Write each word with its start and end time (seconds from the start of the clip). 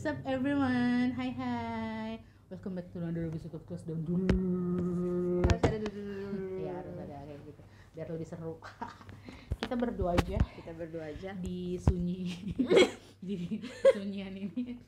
What's 0.00 0.16
up 0.16 0.24
everyone? 0.24 1.12
Hai 1.12 1.28
hai. 1.36 2.24
Welcome 2.48 2.80
back 2.80 2.88
to 2.96 3.04
another 3.04 3.28
episode 3.28 3.52
of 3.52 3.68
Kelas 3.68 3.84
Down 3.84 4.00
dulu. 4.00 5.44
Harus 5.44 5.60
ada 5.60 5.76
dulu. 5.92 6.16
Ya 6.64 6.72
harus 6.72 6.96
ada 6.96 7.20
kayak 7.28 7.40
gitu. 7.44 7.62
Biar 7.92 8.08
lebih 8.08 8.24
seru. 8.24 8.56
Kita 9.60 9.76
berdua 9.76 10.16
aja 10.16 10.40
Kita 10.40 10.72
berdua 10.72 11.12
aja. 11.12 11.36
di 11.36 11.76
sunyi 11.76 12.32
di 13.28 13.60
sunyian 13.92 14.40
ini. 14.40 14.80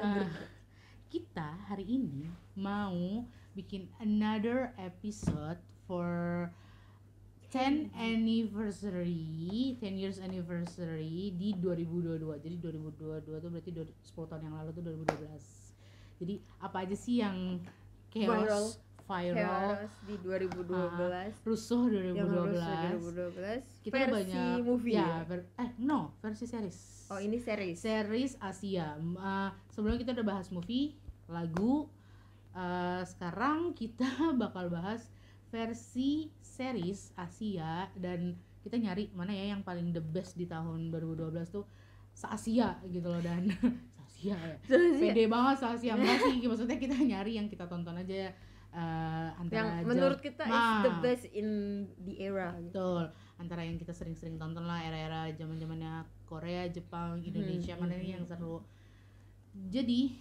Ah, 0.00 0.24
kita 1.12 1.60
hari 1.68 1.84
ini 1.84 2.32
mau 2.56 3.28
bikin 3.52 3.92
another 4.00 4.72
episode 4.80 5.60
for 5.84 6.48
10 7.50 7.90
anniversary 7.98 9.74
10 9.76 9.98
years 9.98 10.18
anniversary 10.22 11.34
di 11.34 11.50
2022 11.58 12.22
jadi 12.38 12.56
2022 12.62 13.42
tuh 13.42 13.50
berarti 13.50 13.70
dua- 13.74 13.94
10 14.06 14.30
tahun 14.30 14.42
yang 14.46 14.54
lalu 14.54 14.70
tuh 14.70 14.82
2012 14.86 16.22
jadi 16.22 16.34
apa 16.62 16.76
aja 16.86 16.96
sih 16.96 17.18
yang 17.18 17.58
chaos 18.10 18.78
viral, 19.10 19.90
Chaos 19.90 19.92
di 20.06 20.14
2012. 20.22 21.34
rusuh 21.42 21.82
yang 21.90 22.14
2012 22.30 22.30
lulus 22.30 23.34
2012. 23.34 23.82
kita 23.82 23.94
versi 23.98 24.12
banyak 24.14 24.58
movie. 24.62 24.94
ya, 24.94 25.26
ver- 25.26 25.50
eh 25.58 25.70
no 25.82 26.14
versi 26.22 26.46
series. 26.46 27.10
Oh, 27.10 27.18
ini 27.18 27.42
series. 27.42 27.82
series 27.82 28.38
Asia. 28.38 28.94
Uh, 29.02 29.50
sebelum 29.74 29.98
kita 29.98 30.14
udah 30.14 30.22
bahas 30.22 30.46
movie 30.54 30.94
lagu 31.26 31.90
uh, 32.54 33.02
sekarang 33.02 33.74
kita 33.74 34.06
bakal 34.42 34.70
bahas 34.70 35.10
versi 35.50 36.30
series 36.38 37.10
Asia 37.14 37.90
dan 37.94 38.34
kita 38.60 38.76
nyari 38.76 39.10
mana 39.12 39.32
ya 39.32 39.50
yang 39.50 39.62
paling 39.62 39.90
the 39.90 40.00
best 40.00 40.36
di 40.36 40.44
tahun 40.44 40.92
2012 40.92 41.32
tuh 41.48 41.64
se-Asia 42.12 42.76
gitu 42.86 43.08
loh 43.08 43.18
dan 43.18 43.48
se-Asia 43.96 44.36
ya 44.36 44.56
pede 44.68 45.24
banget 45.26 45.56
se-Asia 45.58 45.92
enggak 45.96 46.18
sih 46.22 46.34
maksudnya 46.50 46.76
kita 46.76 46.96
nyari 46.96 47.40
yang 47.40 47.48
kita 47.48 47.64
tonton 47.64 47.96
aja 47.96 48.30
uh, 48.70 49.32
yang 49.32 49.40
antara 49.40 49.82
menurut 49.82 50.20
Jap- 50.20 50.26
kita 50.28 50.44
is 50.44 50.52
Nah. 50.52 50.82
the 50.84 50.92
best 51.00 51.24
in 51.32 51.48
the 52.04 52.14
era. 52.20 52.54
Betul. 52.54 53.10
Antara 53.40 53.64
yang 53.64 53.80
kita 53.80 53.90
sering-sering 53.90 54.36
tonton 54.36 54.62
lah 54.62 54.84
era-era 54.84 55.32
zaman-zamannya 55.32 56.04
Korea, 56.28 56.68
Jepang, 56.68 57.24
Indonesia 57.24 57.72
Hmm, 57.74 57.82
mana 57.82 57.96
hmm, 57.96 58.04
yang 58.04 58.22
seru. 58.22 58.60
Jadi 59.72 60.20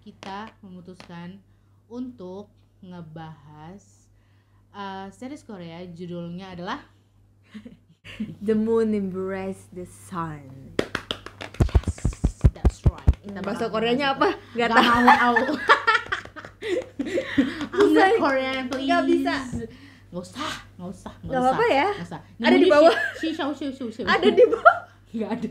kita 0.00 0.50
memutuskan 0.60 1.38
untuk 1.86 2.48
ngebahas 2.80 4.03
uh, 4.74 5.06
series 5.10 5.42
Korea 5.42 5.86
judulnya 5.88 6.52
adalah 6.52 6.78
The 8.44 8.52
moon 8.52 8.92
embrace 8.92 9.64
the 9.72 9.88
sun. 9.88 10.76
Yes, 11.56 11.96
that's 12.52 12.84
right. 12.84 13.14
Kita 13.24 13.40
Bahasa 13.40 13.72
Koreanya 13.72 14.12
apa? 14.12 14.36
Gak 14.52 14.68
Gak 14.68 14.76
tahu. 14.76 15.08
au. 15.08 15.36
I'm 17.74 17.90
Bisa. 17.90 17.96
not 17.96 18.12
Korean, 18.20 18.62
please. 18.68 18.88
Gak 18.92 19.02
bisa. 19.08 19.34
Nggak 20.12 20.20
usah, 20.20 20.52
nggak 20.76 20.90
usah, 20.92 21.12
nggak 21.24 21.32
Gak 21.32 21.40
usah. 21.40 21.48
apa-apa 21.48 21.66
ya. 21.66 21.88
Nggak 21.90 22.06
usah. 22.06 22.20
Ada 22.38 22.56
di 22.60 22.68
bawah. 22.68 22.94
Si, 23.18 23.28
si, 23.32 23.42
si, 23.56 23.66
si, 23.72 23.84
si. 23.90 24.00
Ada 24.04 24.28
di 24.28 24.44
bawah. 24.46 24.78
nggak 25.14 25.30
ada 25.30 25.50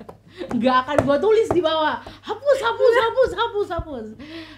nggak 0.59 0.75
akan 0.83 0.97
gua 1.07 1.15
tulis 1.23 1.47
di 1.47 1.63
bawah 1.63 1.95
hapus 2.03 2.59
hapus 2.59 2.93
hapus 2.99 3.31
hapus 3.31 3.67
hapus 3.71 4.07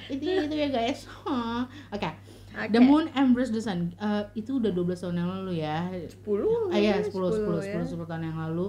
itu 0.10 0.50
itu 0.50 0.56
ya 0.58 0.74
guys 0.74 1.06
Hah. 1.22 1.70
oke 1.94 2.10
Oke. 2.58 2.72
The 2.72 2.80
Moon 2.80 3.06
Embrace 3.12 3.52
the 3.52 3.60
Sun 3.60 3.92
Eh, 3.94 4.24
itu 4.38 4.58
udah 4.58 4.72
12 4.72 4.96
tahun 4.98 5.16
yang 5.18 5.30
lalu 5.30 5.60
ya 5.60 5.92
10. 5.92 6.72
ah, 6.72 6.78
iya 6.78 7.00
10 7.00 7.12
10 7.12 7.60
10 7.60 7.60
ya. 7.62 7.84
10 7.84 8.00
tahun 8.06 8.24
yang 8.24 8.38
lalu 8.40 8.66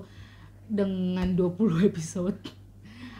dengan 0.66 1.26
20 1.32 1.54
episode 1.90 2.38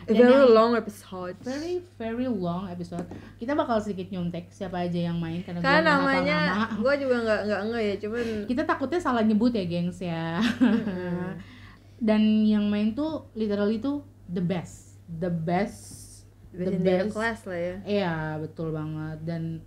A 0.07 0.09
Dan 0.09 0.23
very 0.23 0.47
long 0.49 0.73
episode. 0.73 1.35
very 1.41 1.83
very 1.95 2.27
long 2.27 2.67
episode 2.67 3.07
kita 3.39 3.55
bakal 3.55 3.79
sedikit 3.79 4.07
nyontek 4.09 4.51
siapa 4.51 4.83
aja 4.83 5.03
yang 5.05 5.19
main 5.19 5.43
karena 5.43 5.59
gua 5.59 5.67
Karena 5.67 5.83
nggak 5.83 5.99
namanya 5.99 6.39
nama. 6.39 6.67
gue 6.83 6.95
juga 6.97 7.17
nggak 7.23 7.41
nggak 7.43 7.63
nge 7.65 7.81
ya, 7.81 7.95
cuman 7.99 8.27
kita 8.47 8.63
takutnya 8.65 9.01
salah 9.01 9.23
nyebut 9.23 9.51
ya 9.51 9.65
gengs 9.65 9.99
ya 9.99 10.39
dan 11.99 12.23
yang 12.45 12.67
main 12.67 12.93
tuh 12.93 13.27
literally 13.33 13.79
tuh 13.79 14.05
the 14.29 14.39
best 14.39 15.01
the 15.09 15.27
best 15.27 16.23
the 16.53 16.71
best 16.71 16.77
in 16.77 16.83
the 16.85 17.11
class 17.11 17.41
lah 17.43 17.57
ya. 17.57 17.75
iya 17.83 18.15
betul 18.37 18.71
banget 18.71 19.19
dan 19.25 19.59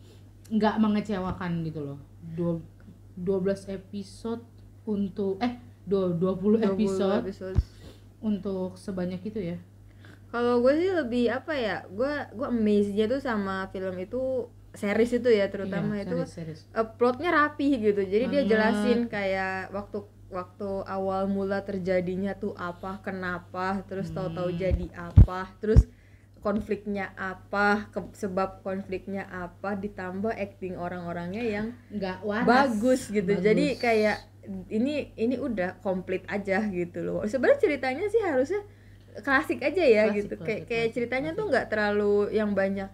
nggak 0.49 0.75
mengecewakan 0.77 1.61
gitu 1.61 1.81
loh 1.83 1.99
Dua, 2.29 2.59
12 3.15 3.69
episode 3.69 4.43
untuk 4.83 5.37
eh 5.39 5.55
dua- 5.83 6.11
20 6.11 6.59
20 6.59 6.67
episode 6.67 7.21
episode. 7.23 7.57
untuk 8.19 8.75
sebanyak 8.75 9.21
itu 9.23 9.39
ya 9.45 9.57
Kalau 10.27 10.59
gue 10.59 10.73
sih 10.75 10.91
lebih 10.91 11.25
apa 11.27 11.51
ya? 11.51 11.81
Gue 11.87 12.05
gue 12.29 12.47
amazed 12.47 12.93
aja 12.93 13.09
tuh 13.09 13.17
sama 13.19 13.65
film 13.67 13.97
itu 13.97 14.45
series 14.71 15.09
itu 15.15 15.25
ya 15.27 15.49
terutama 15.49 15.97
Iya, 15.97 16.05
itu 16.05 16.17
series, 16.23 16.69
eh, 16.69 16.85
plotnya 16.87 17.33
rapi 17.33 17.81
gitu. 17.81 17.97
Jadi 17.99 18.25
dia 18.27 18.43
jelasin 18.45 19.09
kayak 19.09 19.71
waktu 19.71 19.97
waktu 20.29 20.69
awal 20.85 21.25
mula 21.25 21.65
terjadinya 21.65 22.37
tuh 22.37 22.53
apa, 22.53 23.01
kenapa, 23.01 23.81
terus 23.83 24.13
tahu-tahu 24.13 24.53
Hmm. 24.53 24.59
jadi 24.59 24.87
apa, 24.93 25.49
terus 25.57 25.89
konfliknya 26.39 27.11
apa, 27.13 27.87
ke- 27.89 28.13
sebab 28.13 28.59
konfliknya 28.61 29.27
apa, 29.27 29.75
ditambah 29.75 30.31
acting 30.31 30.75
orang-orangnya 30.75 31.43
yang 31.43 31.67
nggak 31.89 32.23
waras 32.23 32.47
bagus 32.47 33.01
gitu. 33.07 33.27
Bagus. 33.29 33.43
Jadi 33.43 33.65
kayak 33.75 34.17
ini 34.67 35.13
ini 35.13 35.35
udah 35.37 35.77
komplit 35.79 36.25
aja 36.25 36.63
gitu 36.65 37.03
loh. 37.03 37.21
Sebenarnya 37.23 37.59
ceritanya 37.59 38.05
sih 38.07 38.21
harusnya 38.21 38.61
klasik 39.19 39.59
aja 39.59 39.83
ya 39.83 40.03
Klasik, 40.07 40.17
gitu. 40.17 40.33
klasik, 40.35 40.45
kayak 40.45 40.61
kayak 40.65 40.87
ceritanya 40.93 41.31
klasik. 41.31 41.39
tuh 41.39 41.45
nggak 41.51 41.65
terlalu 41.69 42.15
yang 42.31 42.51
banyak 42.53 42.89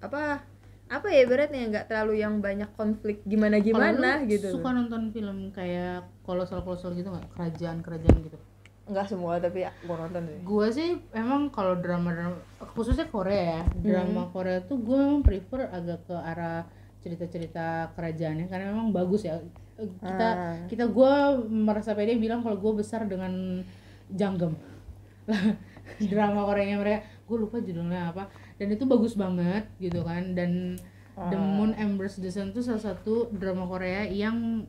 apa 0.00 0.44
apa 0.90 1.06
ya 1.08 1.22
beratnya 1.22 1.70
nggak 1.70 1.86
terlalu 1.86 2.18
yang 2.18 2.42
banyak 2.42 2.66
konflik 2.74 3.22
gimana 3.22 3.62
gimana 3.62 4.26
gitu. 4.26 4.50
suka 4.50 4.74
nonton 4.74 5.14
film 5.14 5.54
kayak 5.54 6.02
kolosal 6.26 6.66
kolosal 6.66 6.90
gitu 6.92 7.06
nggak 7.08 7.30
kerajaan 7.30 7.78
kerajaan 7.78 8.16
gitu 8.26 8.38
Nggak 8.90 9.06
semua 9.06 9.38
tapi 9.38 9.62
ya, 9.62 9.70
gua 9.80 9.96
nonton 10.00 10.26
sih. 10.26 10.38
gue 10.42 10.66
sih 10.68 10.90
emang 11.12 11.46
kalau 11.48 11.74
drama 11.74 12.10
drama 12.10 12.36
khususnya 12.72 13.06
Korea 13.06 13.38
ya 13.38 13.60
Hmm. 13.62 13.80
drama 13.80 14.22
Korea 14.28 14.58
tuh 14.60 14.78
gue 14.78 14.96
memang 14.96 15.22
prefer 15.22 15.64
agak 15.68 16.04
ke 16.04 16.16
arah 16.16 16.66
cerita-cerita 17.00 17.66
kerajaannya 17.94 18.46
karena 18.46 18.66
memang 18.68 18.90
bagus 18.90 19.22
ya 19.22 19.38
kita 19.78 20.28
Ah. 20.28 20.58
kita 20.66 20.84
gue 20.86 21.12
merasa 21.48 21.94
pede 21.94 22.14
bilang 22.16 22.42
kalau 22.42 22.58
gue 22.58 22.72
besar 22.76 23.06
dengan 23.06 23.62
janggem 24.10 24.52
drama 26.02 26.44
Koreanya 26.44 26.76
mereka 26.76 26.98
gue 27.24 27.36
lupa 27.38 27.56
judulnya 27.58 28.10
apa 28.10 28.26
dan 28.56 28.68
itu 28.68 28.84
bagus 28.84 29.14
banget 29.14 29.70
gitu 29.78 30.02
kan 30.02 30.34
dan 30.34 30.76
The 31.12 31.36
Ah. 31.36 31.42
Moon 31.42 31.72
Embrace 31.74 32.16
the 32.16 32.28
Sun 32.28 32.50
tuh 32.50 32.60
salah 32.60 32.80
satu 32.82 33.28
drama 33.30 33.64
Korea 33.64 34.04
yang 34.04 34.64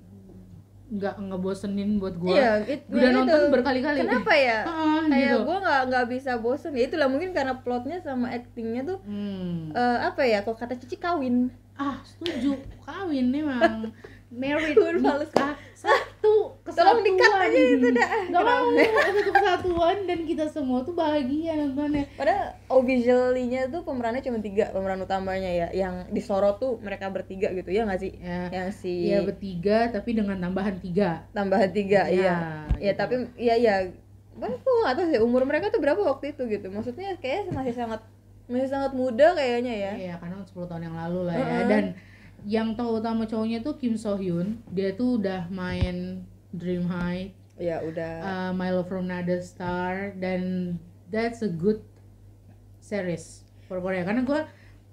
nggak 0.91 1.15
ngebosenin 1.21 1.97
buat 1.97 2.13
gue 2.13 2.35
Iya, 2.35 2.51
it- 2.65 2.83
udah 2.85 2.99
itu. 3.05 3.17
nonton 3.17 3.41
berkali-kali 3.49 3.97
Kenapa 3.97 4.33
ya? 4.33 4.59
Heeh, 4.61 4.99
kayak 5.07 5.23
gitu. 5.25 5.37
gua 5.41 5.57
nggak 5.59 5.81
nggak 5.87 6.05
bisa 6.09 6.31
bosen 6.35 6.71
ya 6.73 6.83
itulah 6.83 7.07
mungkin 7.07 7.31
karena 7.31 7.53
plotnya 7.55 7.97
sama 7.97 8.27
actingnya 8.29 8.83
tuh 8.85 8.99
Hmm. 9.01 9.71
eh, 9.71 9.99
apa 10.03 10.21
ya 10.21 10.41
kalau 10.41 10.53
kata 10.53 10.75
Cici 10.75 10.95
kawin 10.95 11.47
ah 11.73 11.95
setuju 12.03 12.59
kawin 12.81 13.27
memang 13.29 13.89
married 14.31 14.79
nikah 14.79 15.53
satu 15.75 16.55
Tolong 16.63 16.63
kesatuan 16.63 17.03
di-cut 17.03 17.33
aja 17.35 17.59
itu 17.73 17.87
dah. 17.91 18.09
nggak 18.29 18.43
mau 18.45 18.65
satu 18.71 19.31
kesatuan 19.33 19.97
dan 20.07 20.19
kita 20.23 20.45
semua 20.47 20.79
tuh 20.81 20.93
bahagia 20.93 21.57
nontonnya 21.57 22.07
Padahal 22.15 22.55
officially-nya 22.69 23.67
tuh 23.67 23.83
pemerannya 23.83 24.21
cuma 24.21 24.39
tiga 24.39 24.71
pemeran 24.71 25.01
utamanya 25.01 25.49
ya, 25.49 25.67
yang 25.73 26.07
disorot 26.09 26.57
tuh 26.57 26.79
mereka 26.79 27.09
bertiga 27.09 27.51
gitu 27.51 27.69
ya 27.69 27.83
nggak 27.83 27.99
sih? 27.99 28.13
ya 28.15 28.47
Yang 28.49 28.69
si 28.77 29.09
ya 29.09 29.19
bertiga 29.19 29.91
tapi 29.91 30.15
dengan 30.15 30.39
tambahan 30.39 30.79
tiga 30.79 31.27
tambahan 31.31 31.71
tiga, 31.71 32.07
Ya, 32.07 32.13
iya. 32.13 32.35
Ya 32.79 32.91
gitu. 32.93 32.99
tapi 33.01 33.13
iya 33.35 33.55
iya, 33.57 33.75
Bahkan 34.31 34.57
aku 34.57 34.69
nggak 34.81 34.93
tahu 34.95 35.05
sih 35.11 35.19
umur 35.19 35.43
mereka 35.43 35.67
tuh 35.67 35.83
berapa 35.83 35.99
waktu 35.99 36.31
itu 36.31 36.47
gitu. 36.47 36.71
Maksudnya 36.71 37.19
kayak 37.19 37.51
masih 37.51 37.75
sangat 37.75 37.99
masih 38.47 38.69
sangat 38.69 38.95
muda 38.95 39.35
kayaknya 39.35 39.73
ya. 39.75 39.91
Iya, 39.97 40.13
karena 40.17 40.39
10 40.39 40.55
tahun 40.65 40.83
yang 40.87 40.95
lalu 40.95 41.19
lah 41.27 41.35
ya. 41.35 41.43
Heeh. 41.45 41.65
Dan 41.67 41.83
yang 42.43 42.73
tahu 42.73 42.97
utama 42.97 43.23
cowoknya 43.23 43.59
tuh 43.59 43.75
Kim 43.75 43.95
So 43.95 44.15
Hyun. 44.15 44.61
Dia 44.67 44.91
tuh 44.91 45.17
udah 45.17 45.45
main 45.47 46.25
Dream 46.51 46.83
High, 46.83 47.31
Ya 47.55 47.79
udah. 47.79 48.13
uh, 48.19 48.51
My 48.51 48.69
Love 48.69 48.87
from 48.87 49.05
Another 49.05 49.39
Star 49.39 50.11
dan 50.15 50.75
that's 51.07 51.39
a 51.39 51.47
good 51.47 51.79
series 52.79 53.45
for 53.65 53.79
Korea. 53.79 54.03
Karena 54.03 54.21
gue 54.21 54.41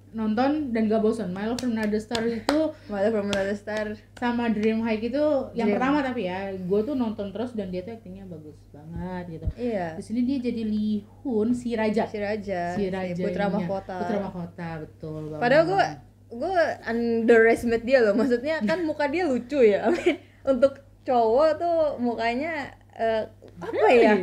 nonton 0.09 0.73
dan 0.73 0.87
gak 0.87 1.01
bosan. 1.01 1.33
My 1.33 1.45
Love 1.45 1.59
from 1.59 1.73
Another 1.73 1.99
Star 1.99 2.23
itu 2.23 2.73
Malah 2.91 3.11
from 3.11 3.29
Another 3.29 3.53
Star. 3.53 3.93
sama 4.17 4.49
Dream 4.49 4.81
High 4.81 5.03
itu 5.03 5.21
yang 5.53 5.69
Dream. 5.69 5.77
pertama 5.77 5.99
tapi 6.01 6.25
ya 6.25 6.53
gue 6.53 6.81
tuh 6.83 6.95
nonton 6.95 7.29
terus 7.29 7.53
dan 7.53 7.69
dia 7.69 7.83
tuh 7.83 7.93
aktingnya 7.93 8.25
bagus 8.25 8.57
banget 8.69 9.25
gitu. 9.31 9.47
Iya. 9.55 9.97
Di 9.97 10.03
sini 10.03 10.21
dia 10.23 10.39
jadi 10.41 10.63
Lee 10.63 11.03
Hun 11.21 11.53
si 11.53 11.75
raja. 11.75 12.07
Si 12.07 12.17
Raja, 12.17 12.73
Si 12.73 12.83
si 12.83 12.89
raja 12.89 13.19
Putra 13.19 13.47
Mahkota. 13.49 13.97
Putra 13.99 14.19
Mahkota 14.23 14.69
betul 14.81 15.21
banget. 15.29 15.43
Padahal 15.43 15.65
gue 15.67 15.85
gue 16.29 16.63
underestimate 16.85 17.83
dia 17.83 18.01
loh. 18.01 18.13
Maksudnya 18.13 18.61
kan 18.63 18.83
muka 18.83 19.07
dia 19.07 19.25
lucu 19.25 19.61
ya. 19.61 19.89
Untuk 20.51 20.77
cowok 21.03 21.51
tuh 21.57 21.79
mukanya 21.99 22.69
eh, 22.93 23.25
apa 23.59 23.89
ya? 23.91 24.15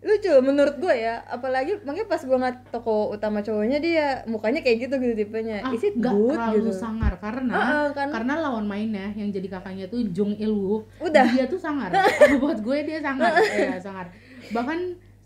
lucu 0.00 0.32
menurut 0.40 0.78
gue 0.78 0.94
ya. 0.94 1.20
Apalagi 1.26 1.82
makanya 1.82 2.06
pas 2.06 2.22
gue 2.22 2.32
ngeliat 2.32 2.58
toko 2.70 3.10
utama 3.10 3.42
cowoknya 3.42 3.78
dia 3.78 4.06
mukanya 4.24 4.62
kayak 4.62 4.86
gitu 4.86 4.94
gitu 4.96 5.14
tipenya. 5.18 5.60
Ah, 5.60 5.74
is 5.74 5.82
it 5.82 5.92
nggak 5.92 6.14
good 6.14 6.34
terlalu 6.34 6.70
gitu? 6.70 6.72
sangar 6.72 7.12
karena 7.18 7.52
Ah, 7.52 7.60
ah, 7.60 7.86
kan. 7.90 8.08
karena 8.08 8.32
lawan 8.38 8.64
mainnya 8.64 9.10
yang 9.12 9.28
jadi 9.28 9.48
kakaknya 9.50 9.86
tuh 9.86 10.06
Jung 10.08 10.32
Il 10.36 10.54
Woo. 10.54 10.86
Udah. 11.02 11.26
dia 11.28 11.44
tuh 11.44 11.58
sangar. 11.58 11.90
Buat 12.42 12.62
gue 12.62 12.78
dia 12.86 13.02
sangar. 13.02 13.34
Ya 13.34 13.76
sangar. 13.76 14.08
Bahkan 14.48 14.78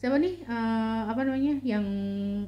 siapa 0.02 0.19
nih? 0.19 0.34
Eh, 0.43 1.00
apa 1.06 1.20
namanya? 1.22 1.54
Yang 1.62 1.87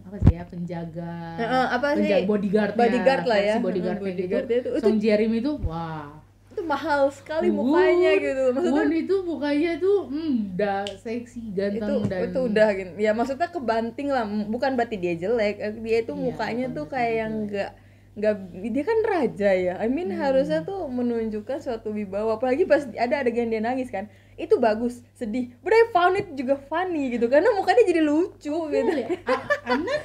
apa 0.02 0.16
sih 0.18 0.32
ya? 0.34 0.42
Penjaga 0.42 1.14
eh, 1.38 1.66
apa 1.70 1.86
sih? 1.94 2.02
penjaga 2.02 2.26
bodyguard 2.26 2.72
Bodyguard 2.74 3.24
lah 3.24 3.38
ya. 3.38 3.54
bodyguard 3.54 3.54
Eh, 3.54 3.62
bodyguard 3.62 3.98
bodyguard 4.02 4.46
itu, 4.50 4.68
itu- 4.74 4.82
Song 4.82 4.98
Jeremy 4.98 5.38
tuh 5.38 5.56
wah. 5.62 6.10
itu 6.50 6.62
mahal 6.62 7.10
sekali 7.10 7.50
mukanya 7.50 8.10
gitu. 8.14 8.42
Maksudnya 8.54 8.82
Won 8.86 8.94
itu 8.94 9.14
mukanya 9.22 9.70
tuh 9.74 9.98
hmm, 10.06 10.34
udah 10.54 10.86
seksi 10.98 11.50
itu 11.50 11.58
ganteng 11.58 12.06
dan 12.06 12.20
itu 12.26 12.40
udah 12.46 12.68
gitu. 12.74 12.90
Ya 12.94 13.10
maksudnya 13.10 13.48
kebanting 13.50 14.08
lah. 14.10 14.22
Bukan 14.26 14.74
berarti 14.74 14.96
dia 14.98 15.14
jelek 15.14 15.58
dia 15.82 15.98
itu 15.98 16.14
Iya, 16.14 16.22
mukanya 16.26 16.66
tuh 16.70 16.86
kayak 16.86 17.14
yang 17.22 17.32
enggak 17.42 17.70
nggak 18.14 18.34
dia 18.70 18.84
kan 18.84 18.98
raja 19.02 19.50
ya. 19.50 19.74
I 19.76 19.86
mean 19.86 20.08
Hmm. 20.08 20.20
harusnya 20.20 20.62
tuh 20.62 20.86
menunjukkan 20.86 21.58
suatu 21.58 21.90
wibawa. 21.90 22.38
Apalagi 22.38 22.62
pas 22.62 22.86
ada 22.86 23.14
adegan 23.18 23.48
dia 23.48 23.58
nangis 23.58 23.90
kan. 23.90 24.06
Itu 24.34 24.58
bagus 24.58 25.02
sedih. 25.12 25.50
But 25.60 25.70
I 25.70 25.90
found 25.90 26.14
it 26.14 26.30
juga 26.32 26.54
funny 26.56 27.10
gitu. 27.10 27.26
Karena 27.26 27.50
mukanya 27.50 27.82
jadi 27.82 28.00
lucu 28.00 28.50
gitu. 28.50 28.70
Really? 28.70 29.06
I, 29.20 29.34
I'm 29.64 29.82
not 29.82 30.02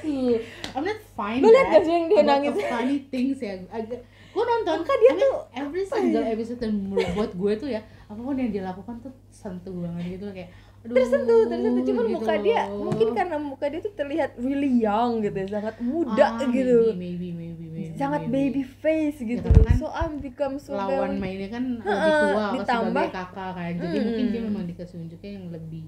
I'm 0.72 0.84
not 0.84 1.00
fine 1.12 1.38
Lu 1.38 1.48
liat 1.48 1.58
that 1.60 1.70
gak 1.72 1.82
sih 1.82 1.92
yang 1.92 2.06
dia 2.06 2.22
nangis? 2.22 2.54
funny 2.64 2.98
things 3.06 3.38
ya? 3.38 3.62
Agak 3.68 4.02
gue 4.30 4.44
nonton 4.46 4.76
Maka 4.80 4.94
dia 4.96 5.10
I 5.10 5.14
mean, 5.14 5.22
tuh 5.22 5.34
every 5.52 5.82
single 5.84 6.22
ya? 6.22 6.30
episode 6.30 6.58
dan 6.58 6.72
buat 6.88 7.34
gue 7.34 7.52
tuh 7.56 7.66
ya 7.68 7.82
apa 8.06 8.14
pun 8.16 8.34
yang 8.34 8.50
dia 8.50 8.62
lakukan 8.62 8.98
tuh 9.00 9.10
sentuh 9.28 9.74
banget 9.74 10.18
gitu. 10.18 10.30
Kayak 10.30 10.50
aduh 10.80 10.94
tersentuh 10.96 11.40
tersentuh. 11.46 11.82
Cuman 11.84 12.04
gitu 12.06 12.14
muka 12.16 12.34
dia 12.38 12.62
loh. 12.66 12.86
mungkin 12.86 13.08
karena 13.12 13.36
muka 13.36 13.66
dia 13.66 13.80
tuh 13.82 13.92
terlihat 13.92 14.30
really 14.38 14.70
young 14.78 15.18
gitu 15.20 15.34
ya 15.36 15.48
sangat 15.52 15.74
muda 15.78 16.38
Ah, 16.38 16.46
gitu. 16.46 16.94
maybe, 16.94 16.94
maybe, 16.94 17.28
maybe, 17.34 17.64
maybe, 17.82 17.96
sangat 17.96 18.22
maybe. 18.26 18.60
baby 18.60 18.62
face 18.64 19.18
gitu 19.18 19.42
karena 19.42 19.64
kan 19.66 19.76
so 19.76 19.88
I'm 19.88 20.14
become 20.18 20.54
so 20.56 20.72
lawan 20.72 21.16
very- 21.16 21.20
mainnya 21.20 21.48
kan 21.48 21.64
lebih 21.80 22.12
tua 22.12 22.46
ditambah- 22.54 23.08
kakak 23.10 23.50
kan. 23.52 23.72
Jadi 23.72 23.86
Mm-mm. 23.88 24.04
mungkin 24.04 24.24
dia 24.28 24.42
memang 24.42 24.64
dikasih 24.64 24.96
unjuknya 24.98 25.30
yang 25.34 25.46
lebih 25.48 25.84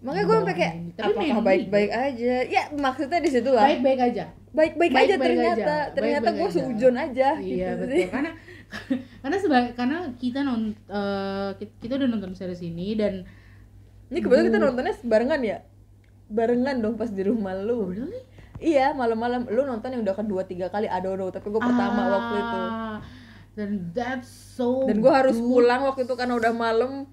makanya 0.00 0.24
gue 0.24 0.36
sampai 0.38 0.56
kayak 0.56 0.74
Tapi 0.90 1.12
apakah 1.12 1.40
baik-baik 1.44 1.90
aja? 1.92 2.32
Ya 2.48 2.62
maksudnya 2.72 3.20
di 3.20 3.28
situ 3.28 3.50
lah. 3.52 3.68
Baik-baik 3.68 4.00
aja. 4.00 4.24
Baik-baik 4.50 4.90
aja 4.90 4.96
Baik-baik 4.96 5.20
ternyata. 5.20 5.74
Aja. 5.76 5.92
ternyata 5.92 6.28
gue 6.32 6.48
aja. 6.48 6.54
seujon 6.56 6.94
aja 6.96 7.28
iya 7.36 7.68
gitu 7.68 7.84
betul. 7.84 7.96
Sih. 8.00 8.08
karena 8.08 8.30
karena 9.22 9.36
sebagai 9.36 9.70
karena 9.76 9.98
kita 10.16 10.40
non 10.40 10.62
eh, 10.72 11.50
kita, 11.58 11.92
udah 11.96 12.08
nonton 12.08 12.32
series 12.32 12.62
ini 12.62 12.96
dan 12.96 13.28
ini 14.08 14.18
kebetulan 14.18 14.48
kita 14.48 14.58
nontonnya 14.58 14.94
barengan 15.04 15.40
ya? 15.44 15.58
Barengan 16.30 16.76
dong 16.78 16.94
pas 16.94 17.10
di 17.10 17.20
rumah 17.20 17.52
lu. 17.54 17.90
Really 17.90 18.22
iya 18.60 18.92
malam-malam. 18.92 19.44
Lu 19.46 19.64
nonton 19.64 19.90
yang 19.90 20.02
udah 20.02 20.14
kedua 20.14 20.42
tiga 20.42 20.68
kali 20.68 20.84
aduh 20.84 21.28
tapi 21.28 21.46
gue 21.46 21.58
pertama 21.58 21.96
Ah, 21.98 22.08
waktu 22.10 22.34
itu. 22.36 22.62
Dan 23.50 23.70
that's 23.90 24.30
so 24.30 24.84
dan 24.84 24.98
gue 24.98 25.10
harus 25.10 25.34
pulang 25.34 25.82
waktu 25.82 26.04
itu 26.04 26.14
karena 26.14 26.34
udah 26.34 26.52
malam. 26.52 27.08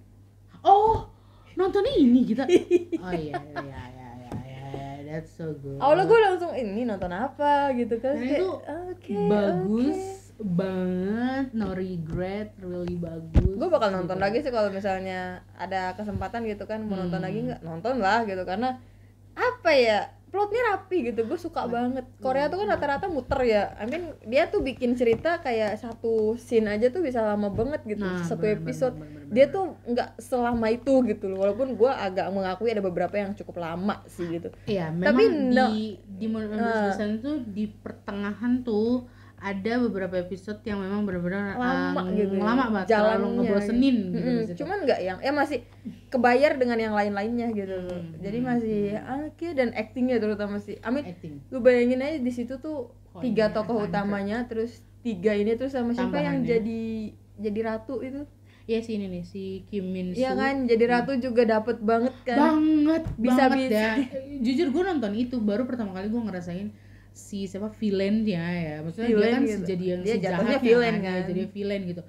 Oh 0.62 1.08
nontonnya 1.54 1.96
ini 1.96 2.22
kita? 2.24 2.44
Oh 3.00 3.10
iya 3.10 3.34
iya 3.34 3.58
iya 3.58 3.82
iya 3.88 4.10
iya 4.20 4.62
iya, 4.70 5.02
that's 5.04 5.34
so 5.34 5.56
good. 5.56 5.80
Awalnya 5.80 6.06
gue 6.06 6.20
langsung 6.22 6.52
ini 6.52 6.84
nonton 6.84 7.10
apa? 7.10 7.72
gitu 7.74 7.98
kan. 7.98 8.14
Dan 8.14 8.22
Kayak, 8.22 8.38
itu 8.38 8.48
oke 8.54 9.16
bagus 9.26 10.00
oke. 10.30 10.46
banget 10.46 11.46
no 11.52 11.74
regret 11.74 12.54
really 12.60 12.94
bagus. 12.94 13.56
Gue 13.56 13.68
bakal 13.68 13.90
nonton 13.90 14.14
Gitu. 14.14 14.24
lagi 14.24 14.38
sih 14.40 14.52
kalau 14.52 14.70
misalnya 14.70 15.20
ada 15.56 15.94
kesempatan 15.94 16.46
gitu 16.46 16.64
kan. 16.64 16.82
Mau 16.82 16.96
nonton 16.96 17.18
Hmm. 17.18 17.26
lagi 17.26 17.40
nggak? 17.44 17.62
Nonton 17.62 17.98
lah 17.98 18.22
gitu. 18.24 18.44
Karena 18.44 18.78
apa 19.38 19.72
ya 19.72 20.00
plotnya 20.28 20.60
rapi 20.75 21.07
gitu 21.07 21.24
gue 21.24 21.39
suka 21.39 21.63
banget 21.66 22.04
Korea 22.19 22.51
tuh 22.51 22.60
kan 22.60 22.68
rata-rata 22.75 23.07
muter 23.07 23.39
ya 23.48 23.72
I 23.80 23.88
mean 23.88 24.12
dia 24.28 24.51
tuh 24.51 24.60
bikin 24.60 24.92
cerita 24.94 25.39
kayak 25.39 25.80
satu 25.80 26.36
scene 26.36 26.68
aja 26.68 26.92
tuh 26.92 27.00
bisa 27.00 27.24
lama 27.24 27.48
banget 27.48 27.80
gitu 27.88 28.04
Nah, 28.04 28.28
satu 28.28 28.44
bener, 28.44 28.60
episode 28.60 29.00
bener, 29.00 29.07
bener, 29.07 29.24
bener, 29.24 29.34
dia 29.34 29.45
tuh 29.48 29.63
nggak 29.88 30.10
selama 30.19 30.68
itu 30.68 30.94
gitu 31.07 31.31
loh 31.31 31.48
walaupun 31.48 31.80
gue 31.80 31.88
agak 31.88 32.28
mengakui 32.36 32.69
ada 32.75 32.84
beberapa 32.84 33.16
yang 33.16 33.31
cukup 33.39 33.56
lama 33.56 34.04
sih 34.12 34.28
gitu 34.28 34.51
Iya, 34.68 34.92
Tapi 34.92 35.24
memang 35.31 35.56
no. 35.56 35.66
di 35.72 35.95
di. 35.95 36.25
Season 36.92 37.12
tuh 37.24 37.36
di 37.48 37.66
pertengahan 37.72 38.68
tuh 38.68 39.07
ada 39.38 39.74
beberapa 39.80 40.18
episode 40.18 40.57
yang 40.63 40.78
memang 40.78 41.06
benar-benar 41.06 41.54
lama 41.54 42.10
eh, 42.10 42.18
gitu 42.18 42.34
ya, 42.34 42.42
lama 42.42 42.63
banget 42.74 42.88
terlalu 42.89 43.28
ngebosenin 43.38 43.98
gitu. 44.04 44.18
gitu, 44.18 44.30
situ. 44.44 44.57
cuman 44.60 44.78
nggak 44.81 45.00
yang 45.00 45.18
ya 45.19 45.31
masih 45.31 45.60
kebayar 46.07 46.51
dengan 46.54 46.78
yang 46.80 46.92
lain-lainnya 46.92 47.48
gitu 47.51 47.78
Hmm, 47.78 48.18
jadi 48.18 48.38
masih 48.39 48.81
oke 48.98 49.48
dan 49.54 49.69
actingnya 49.72 50.18
terutama 50.18 50.57
sih 50.57 50.81
mean 50.84 51.06
acting. 51.06 51.38
lu 51.48 51.60
bayangin 51.60 52.01
aja 52.01 52.18
di 52.18 52.31
situ 52.31 52.57
tuh 52.57 52.89
Oh, 53.10 53.22
tiga 53.24 53.50
iya, 53.50 53.56
tokoh 53.56 53.81
utamanya 53.84 54.45
terus 54.45 54.78
tiga 55.00 55.34
ini 55.34 55.54
terus 55.54 55.74
sama 55.74 55.90
siapa 55.92 56.18
yang 56.18 56.42
jadi 56.44 57.10
jadi 57.36 57.60
ratu 57.63 58.00
itu 58.00 58.25
Iya 58.66 58.83
sih 58.83 58.94
ini 58.94 59.07
nih 59.07 59.24
si 59.24 59.44
Kim 59.63 59.90
Min 59.90 60.12
Soo. 60.12 60.19
Iya 60.19 60.36
kan 60.36 60.68
jadi 60.68 60.83
ratu 60.86 61.16
juga 61.16 61.48
dapet 61.48 61.80
banget 61.80 62.12
kan 62.22 62.36
Banget, 62.38 63.04
Bisa- 63.16 63.48
banget 63.48 63.57
bisa. 63.63 63.80
ya. 63.80 63.92
Jujur 64.38 64.68
gue 64.69 64.83
nonton 64.83 65.16
itu 65.16 65.40
baru 65.40 65.63
pertama 65.63 65.95
kali 65.95 66.12
gue 66.12 66.19
ngerasain 66.19 66.68
si 67.18 67.50
siapa 67.50 67.74
villainnya 67.74 68.46
ya. 68.54 68.75
Maksudnya 68.86 69.10
dia 69.10 69.16
Villain 69.18 69.34
kan 69.34 69.42
gitu. 69.44 69.66
jadi 69.66 69.86
yang 69.90 70.02
Dia 70.02 70.16
si 70.16 70.19
jatuhnya 70.22 70.58
jahatnya 70.58 70.58
villain 70.62 70.96
kan, 70.96 71.02
kan. 71.02 71.14
Dia 71.18 71.24
jadi 71.28 71.42
villain 71.50 71.81
gitu. 71.84 72.02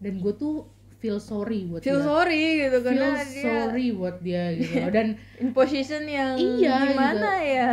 Dan 0.00 0.14
gue 0.18 0.34
tuh 0.34 0.56
feel 0.96 1.20
sorry 1.20 1.68
buat 1.68 1.84
feel 1.84 2.00
dia. 2.00 2.08
sorry 2.08 2.44
gitu 2.56 2.78
feel 2.80 2.84
karena 2.88 3.08
dia 3.12 3.44
sorry 3.44 3.86
buat 3.92 4.16
dia 4.18 4.44
gitu. 4.56 4.72
Dan 4.88 5.06
in 5.44 5.52
position 5.52 6.02
yang 6.08 6.32
Iya, 6.34 6.96
gimana 6.96 7.30
ya 7.44 7.68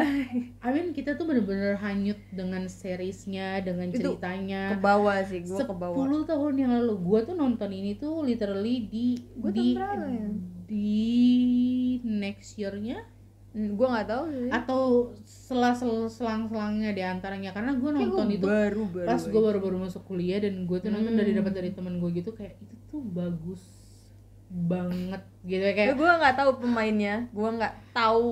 I 0.60 0.70
mean 0.70 0.92
kita 0.92 1.16
tuh 1.16 1.24
bener-bener 1.24 1.80
hanyut 1.80 2.20
dengan 2.30 2.68
seriesnya, 2.68 3.64
dengan 3.64 3.88
Itu 3.88 4.20
ceritanya. 4.20 4.76
ke 4.76 4.84
bawah 4.84 5.16
sih 5.24 5.48
gua 5.48 5.64
ke 5.64 5.72
bawah 5.74 5.96
10 6.04 6.28
tahun 6.28 6.54
yang 6.60 6.72
lalu 6.76 6.94
gua 7.00 7.20
tuh 7.24 7.40
nonton 7.40 7.72
ini 7.72 7.96
tuh 7.96 8.20
literally 8.20 8.84
di 8.92 9.08
Gua 9.40 9.48
di 9.50 9.68
berapa 9.80 10.06
ya? 10.12 10.28
di 10.68 11.00
next 12.04 12.60
year-nya 12.60 13.00
Hmm, 13.52 13.76
gua 13.76 13.88
nggak 13.92 14.08
tahu 14.08 14.24
sih 14.32 14.48
atau 14.48 14.82
selang 15.28 15.76
selang-selangnya 15.76 16.96
di 16.96 17.04
antaranya 17.04 17.52
karena 17.52 17.76
Kayak 17.76 17.92
nonton 18.00 18.08
gua 18.28 18.36
itu 18.40 18.48
baru 18.48 18.84
baru 18.88 19.08
pas 19.12 19.22
gue 19.28 19.42
baru-baru 19.44 19.78
masuk 19.84 20.04
kuliah 20.08 20.40
dan 20.40 20.64
gue 20.64 20.78
tuh 20.80 20.88
nonton 20.88 21.14
dari 21.20 21.36
Hmm. 21.36 21.40
dapat 21.44 21.54
dari 21.60 21.70
teman 21.76 22.00
gue 22.00 22.10
gitu 22.16 22.32
kayak 22.32 22.56
itu 22.64 22.76
tuh 22.88 23.04
bagus 23.04 23.60
banget 24.48 25.24
gitu 25.44 25.64
ya 25.64 25.72
Ya, 25.72 25.76
kayak 25.76 25.96
gue 25.96 26.12
nggak 26.12 26.36
tahu 26.36 26.52
pemainnya, 26.60 27.16
gue 27.32 27.50
nggak 27.56 27.74
tahu 27.92 28.32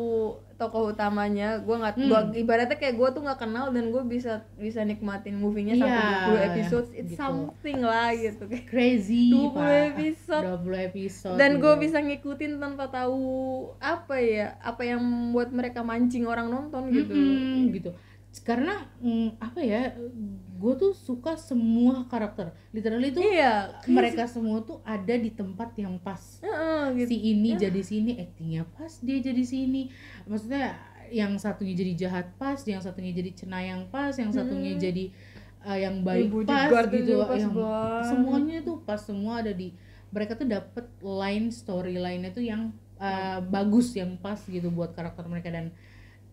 tokoh 0.60 0.92
utamanya, 0.92 1.58
gue 1.58 1.72
nggak, 1.72 1.96
Hmm. 1.96 2.06
gua, 2.06 2.22
ibaratnya 2.34 2.76
kayak 2.76 2.94
gue 2.94 3.10
tuh 3.10 3.22
nggak 3.22 3.40
kenal 3.40 3.72
dan 3.72 3.90
gue 3.90 4.04
bisa 4.04 4.44
bisa 4.54 4.84
nikmatin 4.84 5.34
movie-nya 5.34 5.74
sampai 5.74 5.96
Iya, 5.96 6.20
20 6.28 6.48
episode, 6.52 6.88
it's 6.92 7.10
gitu. 7.10 7.18
something 7.18 7.80
lah 7.80 8.12
gitu. 8.12 8.44
crazy 8.70 9.32
20 9.32 9.56
Pak. 9.56 9.72
episode. 9.90 10.44
20 10.60 10.84
episode 10.86 11.38
Dan 11.38 11.52
gue 11.58 11.72
gitu. 11.72 11.82
bisa 11.82 11.98
ngikutin 11.98 12.52
tanpa 12.58 12.86
tahu 12.88 13.24
apa 13.80 14.16
ya, 14.16 14.60
apa 14.60 14.84
yang 14.84 15.00
membuat 15.00 15.50
mereka 15.50 15.80
mancing 15.82 16.24
orang 16.24 16.48
nonton 16.48 16.92
gitu. 16.92 17.10
Mm-mm, 17.10 17.72
gitu 17.72 17.92
karena 18.40 18.86
mm, 19.02 19.42
apa 19.42 19.60
ya 19.60 19.98
gue 20.56 20.74
tuh 20.76 20.94
suka 20.94 21.34
semua 21.34 22.06
karakter 22.06 22.54
literally 22.70 23.10
tuh 23.10 23.26
Iya, 23.26 23.82
mereka 23.90 24.30
semua 24.30 24.62
tuh 24.62 24.86
ada 24.86 25.16
di 25.16 25.34
tempat 25.34 25.74
yang 25.76 25.98
pas 25.98 26.38
Heeh, 26.40 26.94
gitu. 26.96 27.10
si 27.10 27.18
ini 27.34 27.58
jadi 27.58 27.82
sini 27.82 28.12
actingnya 28.18 28.70
pas 28.70 29.02
dia 29.02 29.18
jadi 29.18 29.42
sini 29.42 29.90
maksudnya 30.24 30.78
yang 31.10 31.34
satunya 31.42 31.74
jadi 31.74 31.94
jahat 31.98 32.30
pas 32.38 32.62
yang 32.62 32.78
satunya 32.80 33.10
jadi 33.12 33.34
cenayang 33.34 33.90
pas 33.90 34.14
yang 34.14 34.30
satunya 34.30 34.78
Hmm. 34.78 34.82
jadi 34.82 35.06
uh, 35.66 35.80
yang 35.80 35.96
baik 36.06 36.30
Yang 36.30 36.46
pas 36.46 36.86
gitu 36.88 37.14
pas 37.20 37.34
yang 37.36 37.50
banget. 37.52 38.04
semuanya 38.06 38.58
tuh 38.62 38.78
pas 38.86 39.02
semua 39.02 39.42
ada 39.42 39.50
di 39.50 39.74
mereka 40.10 40.38
tuh 40.38 40.46
dapet 40.46 40.86
line 41.02 41.50
storyline-nya 41.50 42.30
tuh 42.30 42.46
yang 42.46 42.70
uh, 42.98 43.42
bagus 43.42 43.98
yang 43.98 44.22
pas 44.22 44.38
gitu 44.38 44.70
buat 44.70 44.94
karakter 44.94 45.26
mereka 45.26 45.50
dan 45.50 45.74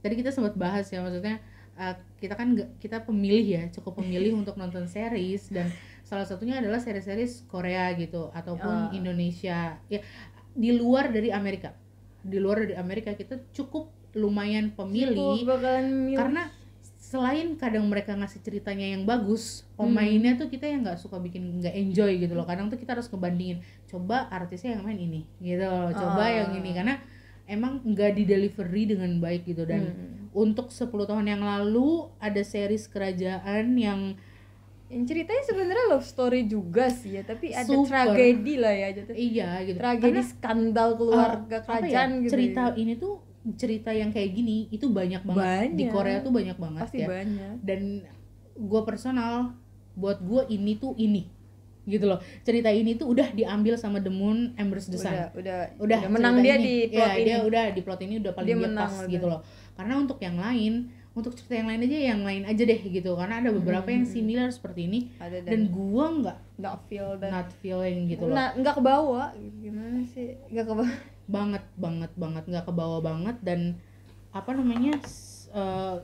tadi 0.01 0.13
kita 0.15 0.29
sempat 0.29 0.53
bahas 0.55 0.85
ya 0.87 1.01
maksudnya 1.01 1.41
uh, 1.77 1.93
kita 2.17 2.35
kan 2.35 2.53
nggak- 2.53 2.73
kita 2.77 3.01
pemilih 3.01 3.47
ya 3.47 3.63
cukup 3.71 4.01
pemilih 4.01 4.33
untuk 4.41 4.55
nonton 4.55 4.85
series 4.87 5.49
dan 5.49 5.69
salah 6.03 6.23
satunya 6.23 6.57
adalah 6.57 6.79
series-series 6.79 7.47
Korea 7.47 7.91
gitu 7.93 8.31
ataupun 8.31 8.69
Ah. 8.85 8.91
Indonesia 8.91 9.59
ya 9.85 10.01
di 10.53 10.71
luar 10.73 11.09
dari 11.09 11.29
Amerika 11.31 11.75
di 12.21 12.37
luar 12.37 12.63
dari 12.63 12.75
Amerika 12.75 13.13
kita 13.13 13.39
cukup 13.53 13.87
lumayan 14.13 14.73
pemilih 14.73 15.45
milih. 15.45 16.17
karena 16.17 16.49
selain 16.97 17.55
kadang 17.55 17.87
mereka 17.87 18.13
ngasih 18.13 18.41
ceritanya 18.41 18.87
yang 18.89 19.05
bagus 19.05 19.63
pemainnya 19.77 20.35
tuh 20.35 20.49
kita 20.49 20.65
yang 20.65 20.83
nggak 20.83 20.97
suka 20.97 21.19
bikin 21.19 21.61
nggak 21.61 21.71
enjoy 21.73 22.17
gitu 22.17 22.33
loh 22.33 22.43
kadang 22.43 22.67
tuh 22.67 22.75
kita 22.75 22.93
harus 22.93 23.07
ngebandingin 23.07 23.61
coba 23.87 24.27
artisnya 24.29 24.75
yang 24.75 24.83
main 24.83 24.97
ini 24.97 25.23
gitu 25.39 25.63
loh 25.63 25.93
coba 25.93 26.23
Ah. 26.25 26.31
yang 26.35 26.51
ini 26.57 26.71
karena 26.73 26.99
emang 27.47 27.79
nggak 27.85 28.11
di 28.13 28.25
delivery 28.25 28.83
dengan 28.89 29.11
baik 29.17 29.45
gitu 29.45 29.63
dan 29.63 29.87
Hmm. 29.87 30.16
Untuk 30.37 30.69
10 30.69 30.93
tahun 30.93 31.27
yang 31.33 31.41
lalu 31.41 32.13
ada 32.21 32.45
series 32.45 32.85
kerajaan 32.93 33.73
yang 33.81 34.21
yang 34.87 35.03
ceritanya 35.03 35.43
sebenarnya 35.43 35.85
love 35.91 36.07
story 36.07 36.47
juga 36.47 36.87
sih 36.93 37.19
ya 37.19 37.27
tapi 37.27 37.51
ada 37.51 37.67
Super. 37.67 37.91
tragedi 37.91 38.55
lah 38.61 38.71
ya 38.71 38.89
jatuh 38.95 39.17
iya 39.17 39.51
gitu 39.67 39.79
tragedi 39.81 40.15
Karena, 40.15 40.23
skandal 40.23 40.89
uh, 40.95 40.97
keluarga 41.01 41.57
apa 41.59 41.71
kerajaan 41.83 42.11
ya, 42.13 42.23
gitu 42.23 42.33
cerita 42.37 42.63
ya. 42.71 42.75
ini 42.79 42.93
tuh 42.95 43.15
cerita 43.59 43.91
yang 43.91 44.11
kayak 44.15 44.31
gini 44.35 44.71
itu 44.71 44.87
banyak 44.91 45.23
banget 45.23 45.75
di 45.75 45.87
Banyak. 45.87 45.95
Korea 45.95 46.19
tuh 46.23 46.33
banyak 46.35 46.59
banget 46.59 46.83
pasti 46.87 46.99
ya 47.03 47.09
banyak 47.11 47.55
dan 47.63 47.81
gue 48.55 48.83
personal 48.87 49.55
buat 49.97 50.19
gue 50.23 50.43
ini 50.53 50.73
tuh 50.79 50.93
ini 51.01 51.31
gitu 51.87 52.05
loh. 52.05 52.19
Cerita 52.43 52.69
ini 52.69 52.95
tuh 52.95 53.09
udah 53.09 53.31
diambil 53.31 53.75
sama 53.75 53.99
The 53.99 54.11
Moon 54.11 54.53
Embers 54.55 54.87
the 54.87 54.99
Sun. 54.99 55.15
udah. 55.15 55.27
Udah 55.33 55.59
udah 55.79 56.01
menang 56.11 56.43
dia 56.43 56.55
ini. 56.55 56.91
di 56.91 56.93
plot 56.93 57.01
Ya, 57.01 57.15
ini. 57.15 57.25
dia 57.25 57.37
udah 57.41 57.65
di 57.71 57.81
plot 57.81 58.01
ini 58.03 58.15
udah 58.19 58.33
paling 58.33 58.45
Dia 58.45 58.55
dia, 58.55 58.65
menang 58.67 58.91
pas 58.91 59.01
udah. 59.01 59.09
gitu 59.09 59.27
loh. 59.27 59.41
Karena 59.73 59.95
untuk 59.97 60.19
yang 60.19 60.37
lain 60.37 60.75
untuk 61.13 61.33
cerita 61.33 61.57
yang 61.57 61.65
lain 61.65 61.81
aja 61.81 61.97
yang 61.97 62.21
lain 62.21 62.43
aja 62.45 62.63
deh 62.63 62.81
gitu. 62.83 63.11
Karena 63.15 63.41
ada 63.41 63.49
beberapa 63.49 63.89
yang 63.89 64.05
Hmm. 64.05 64.13
similar 64.13 64.49
seperti 64.51 64.81
ini. 64.85 65.01
Ada 65.17 65.41
dan 65.41 65.49
dan 65.49 65.61
gua 65.71 66.05
nggak 66.13 66.39
nggak 66.59 66.75
feel 66.85 67.09
dan 67.17 67.31
not 67.33 67.49
feeling 67.57 67.99
gitu 68.07 68.27
loh. 68.27 68.37
Nggak 68.53 68.75
ke 68.77 68.83
bawah 68.83 69.27
gimana 69.57 70.03
sih? 70.05 70.37
Nggak 70.51 70.67
ke 70.67 70.75
bawah 70.75 70.93
banget 71.27 71.65
banget 71.75 72.13
banget. 72.15 72.45
Nggak 72.45 72.65
ke 72.65 72.73
bawah 72.73 73.01
banget. 73.01 73.37
Dan 73.41 73.61
apa 74.29 74.51
namanya 74.53 74.93
eh, 75.49 75.97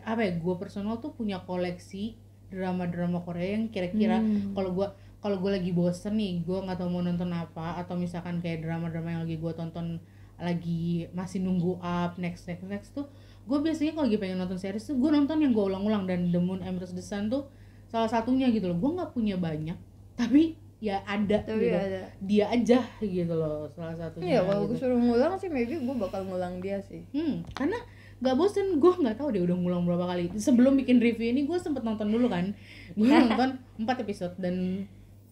apa 0.00 0.20
ya 0.20 0.32
gue 0.32 0.54
personal 0.56 0.96
tuh 0.96 1.10
punya 1.10 1.42
koleksi 1.42 2.14
drama-drama 2.50 3.18
Korea 3.20 3.54
yang 3.54 3.68
kira-kira 3.68 4.18
Hmm. 4.18 4.52
kalau 4.52 4.70
gua 4.72 4.88
kalau 5.18 5.36
gue 5.36 5.52
lagi 5.52 5.70
bosen 5.70 6.16
nih 6.16 6.40
gue 6.40 6.58
nggak 6.58 6.76
tahu 6.76 6.88
mau 6.88 7.00
nonton 7.00 7.28
apa 7.28 7.76
atau 7.76 7.92
misalkan 7.94 8.40
kayak 8.40 8.60
drama-drama 8.60 9.08
yang 9.10 9.22
lagi 9.22 9.36
gue 9.36 9.52
tonton 9.52 10.00
lagi 10.36 11.04
masih 11.10 11.38
nunggu 11.38 11.76
up 11.78 12.16
next 12.16 12.44
next 12.44 12.64
next 12.64 12.90
tuh 12.90 13.04
gue 13.42 13.58
biasanya 13.58 13.92
kalau 13.92 14.08
lagi 14.08 14.16
pengen 14.16 14.38
nonton 14.38 14.56
series 14.56 14.80
tuh 14.82 14.96
gue 14.96 15.10
nonton 15.10 15.36
yang 15.36 15.52
gue 15.52 15.60
ulang-ulang 15.62 16.04
dan 16.04 16.28
The 16.28 16.40
Moon 16.40 16.60
Empress 16.60 16.90
the 16.90 17.00
Sun 17.00 17.28
tuh 17.28 17.52
salah 17.86 18.08
satunya 18.08 18.48
gitu 18.48 18.66
loh 18.66 18.76
gue 18.76 18.90
nggak 18.90 19.12
punya 19.12 19.36
banyak 19.36 19.76
tapi 20.16 20.56
ya 20.80 21.04
ada 21.04 21.44
tapi 21.44 21.60
gitu 21.62 21.76
ada 21.76 22.00
dia 22.18 22.44
aja 22.48 22.80
gitu 22.98 23.34
loh 23.36 23.68
salah 23.68 23.92
satunya 23.92 24.24
iya 24.26 24.40
kalau 24.40 24.64
gitu. 24.64 24.72
gue 24.72 24.78
suruh 24.80 24.96
ngulang 24.96 25.36
sih 25.36 25.52
maybe 25.52 25.76
gue 25.76 25.96
bakal 25.98 26.24
ngulang 26.24 26.56
dia 26.58 26.80
sih 26.80 27.04
Hmm, 27.12 27.44
karena 27.52 27.76
nggak 28.20 28.36
bosen 28.36 28.76
gue 28.76 28.92
nggak 29.00 29.16
tahu 29.16 29.32
dia 29.32 29.42
udah 29.42 29.56
ngulang 29.56 29.84
berapa 29.88 30.04
kali. 30.04 30.24
Sebelum 30.36 30.76
bikin 30.76 31.00
review 31.00 31.32
ini 31.32 31.48
gue 31.48 31.56
sempet 31.56 31.80
nonton 31.80 32.12
dulu 32.12 32.28
kan. 32.28 32.52
Gue 32.92 33.08
nonton 33.24 33.56
4 33.80 34.04
episode 34.04 34.34
dan 34.36 34.86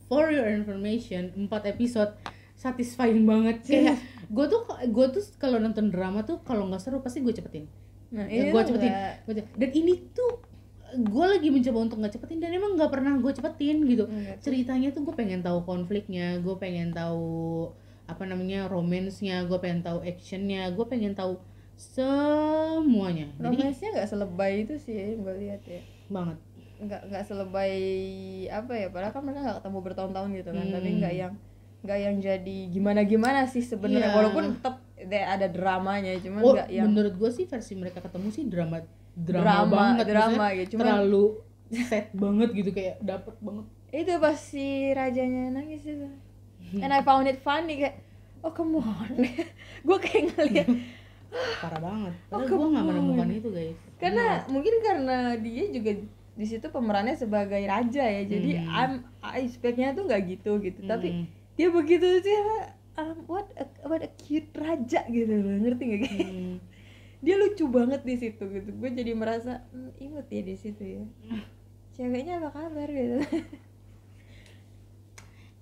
for 0.08 0.32
your 0.32 0.48
information 0.48 1.28
4 1.36 1.52
episode 1.68 2.16
satisfying 2.56 3.28
banget. 3.28 3.60
Kayak 3.62 4.00
gue 4.28 4.44
tuh 4.48 4.64
gue 4.68 5.06
tuh 5.12 5.24
kalau 5.36 5.60
nonton 5.60 5.92
drama 5.92 6.24
tuh 6.24 6.40
kalau 6.42 6.64
nggak 6.68 6.80
seru 6.80 7.04
pasti 7.04 7.20
gue 7.20 7.32
cepetin. 7.36 7.68
Nah 8.08 8.24
Ya, 8.24 8.48
ini 8.48 8.56
gue 8.56 8.62
cepetin 8.64 8.92
dan 9.52 9.70
ini 9.76 9.94
tuh 10.16 10.40
gue 10.88 11.26
lagi 11.28 11.52
mencoba 11.52 11.78
untuk 11.84 12.00
nggak 12.00 12.16
cepetin 12.16 12.40
dan 12.40 12.56
emang 12.56 12.72
nggak 12.72 12.88
pernah 12.88 13.12
gue 13.20 13.32
cepetin 13.36 13.84
gitu. 13.84 14.08
Tuh. 14.08 14.40
ceritanya 14.40 14.88
tuh 14.96 15.04
gue 15.04 15.12
pengen 15.12 15.44
tahu 15.44 15.68
konfliknya 15.68 16.40
gue 16.40 16.56
pengen 16.56 16.96
tahu 16.96 17.68
apa 18.08 18.24
namanya 18.24 18.72
romansnya 18.72 19.44
gue 19.44 19.58
pengen 19.60 19.84
tahu 19.84 20.00
actionnya 20.00 20.72
gue 20.72 20.86
pengen 20.88 21.12
tahu 21.12 21.36
semuanya. 21.78 23.26
Romansnya 23.38 23.88
nggak 23.94 24.08
selebay 24.10 24.66
itu 24.66 24.74
sih 24.76 25.14
gue 25.14 25.34
lihat 25.38 25.62
ya. 25.64 25.80
Banget. 26.10 26.38
Nggak 26.78 27.00
nggak 27.06 27.24
selebay 27.24 27.74
apa 28.50 28.72
ya 28.74 28.86
padahal 28.90 29.14
kan 29.14 29.22
mereka 29.22 29.40
nggak 29.42 29.56
ketemu 29.62 29.78
bertahun-tahun 29.82 30.28
gitu 30.34 30.50
kan 30.52 30.66
tapi 30.68 30.88
Hmm. 30.88 30.98
nggak 30.98 31.14
yang 31.14 31.32
nggak 31.78 31.98
yang 31.98 32.16
jadi 32.18 32.58
gimana 32.68 33.00
gimana 33.02 33.40
sih 33.46 33.62
sebenarnya. 33.62 34.10
Iya. 34.10 34.16
walaupun 34.18 34.44
tetap 34.58 34.76
ada 34.98 35.46
dramanya 35.46 36.18
cuman 36.18 36.40
oh 36.42 36.52
nggak 36.58 36.68
yang 36.74 36.90
menurut 36.90 37.14
gue 37.14 37.30
sih 37.30 37.46
versi 37.46 37.78
mereka 37.78 38.02
ketemu 38.02 38.28
sih 38.34 38.44
drama 38.44 38.82
drama, 39.14 39.42
drama 39.46 39.64
banget 39.70 40.04
drama 40.10 40.44
gitu 40.58 40.68
cuman 40.74 40.82
terlalu 40.84 41.24
set 41.86 42.10
banget 42.10 42.50
gitu 42.50 42.70
kayak 42.74 42.98
dapet 42.98 43.34
banget. 43.38 43.66
Itu 43.88 44.12
pas 44.18 44.36
si 44.36 44.66
rajanya 44.90 45.54
nangis 45.54 45.86
itu. 45.86 46.08
And 46.76 46.90
I 46.90 47.00
found 47.00 47.24
it 47.24 47.38
funny 47.38 47.78
kayak 47.78 48.02
oh 48.42 48.50
come 48.50 48.78
on. 48.78 49.10
Gue 49.86 49.98
kayak 49.98 50.34
ngeliat 50.34 50.68
parah 51.60 51.80
banget. 51.82 52.14
Oh, 52.32 52.38
padahal 52.40 52.56
gue 52.56 52.68
nggak 52.72 52.86
menemukan 52.86 53.28
itu 53.32 53.48
guys. 53.52 53.78
Karena 54.00 54.24
mungkin 54.48 54.74
karena 54.80 55.16
dia 55.36 55.64
juga 55.68 55.92
di 56.38 56.46
situ 56.46 56.66
pemerannya 56.70 57.18
sebagai 57.18 57.60
raja 57.66 58.04
ya. 58.06 58.22
Jadi 58.24 58.50
Hmm. 58.56 58.70
I'm 58.70 58.92
I 59.20 59.44
expectnya 59.44 59.92
tuh 59.92 60.06
nggak 60.08 60.22
gitu 60.38 60.62
gitu. 60.62 60.80
Tapi 60.86 61.08
Hmm. 61.12 61.26
dia 61.58 61.68
begitu 61.68 62.06
sih 62.22 62.36
um, 62.96 63.16
what 63.26 63.46
a, 63.58 63.66
what 63.86 64.00
a 64.00 64.10
cute 64.16 64.50
raja 64.56 65.04
gitu 65.10 65.34
loh. 65.34 65.56
Ngerti 65.60 65.82
gak 65.84 66.00
kayak 66.06 66.30
Hmm. 66.30 66.56
dia 67.24 67.34
lucu 67.34 67.64
banget 67.66 68.06
di 68.06 68.14
situ 68.14 68.44
gitu. 68.46 68.70
Gue 68.78 68.90
jadi 68.94 69.12
merasa 69.18 69.66
hmm, 69.74 69.98
imut 69.98 70.26
ya 70.30 70.42
di 70.46 70.54
situ 70.54 70.82
ya. 70.86 71.02
Ceweknya 71.98 72.38
apa 72.38 72.54
kabar 72.54 72.86
gitu. 72.86 73.18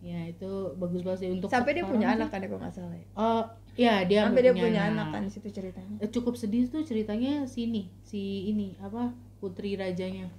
Ya 0.04 0.28
itu 0.28 0.76
bagus 0.76 1.00
banget 1.02 1.18
sih 1.24 1.30
untuk 1.32 1.48
sampai 1.48 1.72
dia 1.72 1.88
punya 1.88 2.12
anak 2.12 2.28
kan 2.28 2.44
ya 2.44 2.46
kalau 2.52 2.60
nggak 2.62 2.74
salah 2.76 2.94
ya? 2.94 3.06
Oh, 3.16 3.42
ya 3.76 4.02
dia 4.02 4.24
sampai 4.24 4.40
dia 4.40 4.52
punya, 4.52 4.64
punya 4.64 4.82
anak 4.88 5.06
kan 5.10 5.22
di 5.22 5.30
situ 5.30 5.48
ceritanya 5.50 5.96
Eh, 5.98 6.08
Cukup 6.08 6.34
sedih 6.34 6.64
tuh 6.66 6.82
ceritanya 6.82 7.44
sini, 7.44 7.92
si 8.00 8.48
ini 8.48 8.72
apa 8.78 9.12
putri 9.36 9.76
rajanya, 9.76 10.32